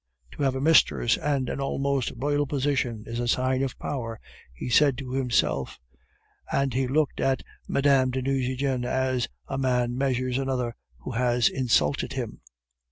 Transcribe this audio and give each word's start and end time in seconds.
"To 0.31 0.41
have 0.41 0.55
a 0.55 0.61
mistress 0.61 1.15
and 1.15 1.47
an 1.47 1.61
almost 1.61 2.11
royal 2.17 2.47
position 2.47 3.03
is 3.05 3.19
a 3.19 3.27
sign 3.27 3.61
of 3.61 3.77
power," 3.77 4.19
he 4.51 4.67
said 4.67 4.97
to 4.97 5.11
himself. 5.11 5.77
And 6.51 6.73
he 6.73 6.87
looked 6.87 7.19
at 7.19 7.43
Mme. 7.67 8.09
de 8.09 8.23
Nucingen 8.23 8.83
as 8.83 9.27
a 9.47 9.59
man 9.59 9.95
measures 9.95 10.39
another 10.39 10.73
who 11.01 11.11
has 11.11 11.49
insulted 11.49 12.13
him. 12.13 12.41